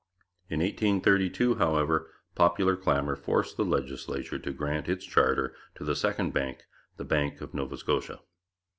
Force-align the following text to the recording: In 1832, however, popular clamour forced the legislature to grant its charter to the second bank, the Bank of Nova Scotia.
In 0.49 0.61
1832, 0.61 1.57
however, 1.57 2.09
popular 2.33 2.75
clamour 2.75 3.15
forced 3.15 3.55
the 3.55 3.63
legislature 3.63 4.39
to 4.39 4.51
grant 4.51 4.89
its 4.89 5.05
charter 5.05 5.53
to 5.75 5.83
the 5.83 5.95
second 5.95 6.33
bank, 6.33 6.63
the 6.97 7.05
Bank 7.05 7.39
of 7.39 7.53
Nova 7.53 7.77
Scotia. 7.77 8.19